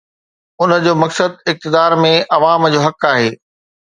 ان 0.61 0.71
جو 0.85 0.93
مقصد 1.01 1.31
اقتدار 1.51 1.95
۾ 2.05 2.13
عوام 2.39 2.67
جو 2.73 2.79
حق 2.87 3.07
آهي. 3.11 3.29